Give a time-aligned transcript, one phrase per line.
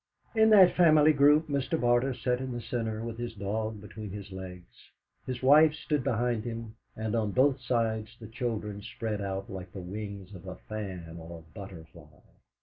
[0.33, 1.79] In that family group Mr.
[1.79, 4.89] Barter sat in the centre with his dog between his legs;
[5.27, 9.79] his wife stood behind him, and on both sides the children spread out like the
[9.79, 12.19] wings of a fan or butterfly.